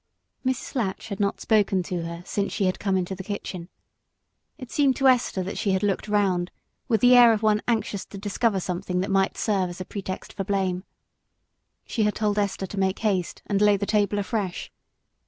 For 0.41 0.49
Mrs. 0.49 0.73
Latch 0.73 1.09
had 1.09 1.19
not 1.19 1.39
spoken 1.39 1.83
to 1.83 2.01
her 2.05 2.23
since 2.25 2.51
she 2.51 2.65
had 2.65 2.79
come 2.79 2.97
into 2.97 3.13
the 3.13 3.23
kitchen, 3.23 3.69
and 4.57 4.63
it 4.67 4.71
seemed 4.71 4.95
to 4.95 5.07
Esther 5.07 5.43
that 5.43 5.59
she 5.59 5.73
had 5.73 5.83
looked 5.83 6.07
round 6.07 6.49
with 6.87 7.01
the 7.01 7.15
air 7.15 7.31
of 7.33 7.43
one 7.43 7.61
anxious 7.67 8.03
to 8.05 8.17
discover 8.17 8.59
something 8.59 9.01
that 9.01 9.11
might 9.11 9.37
serve 9.37 9.69
as 9.69 9.79
a 9.79 9.85
pretext 9.85 10.33
for 10.33 10.43
blame. 10.43 10.85
She 11.85 12.01
had 12.01 12.15
told 12.15 12.39
Esther 12.39 12.65
to 12.65 12.79
make 12.79 12.97
haste 12.97 13.43
and 13.45 13.61
lay 13.61 13.77
the 13.77 13.85
table 13.85 14.17
afresh. 14.17 14.71